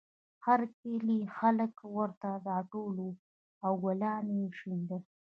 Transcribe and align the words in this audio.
د 0.03 0.03
هر 0.45 0.61
کلي 0.81 1.19
خلک 1.37 1.73
ورته 1.97 2.29
راټول 2.47 2.95
وو 3.07 3.19
او 3.65 3.71
ګلان 3.83 4.25
یې 4.37 4.45
شیندل 4.59 5.03